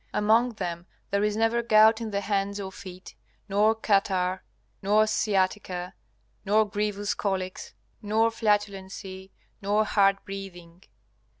[0.15, 3.13] Among them there is never gout in the hands or feet,
[3.47, 4.41] nor catarrh,
[4.81, 5.93] nor sciatica,
[6.43, 9.29] nor grievous colics, nor flatulency,
[9.61, 10.81] nor hard breathing.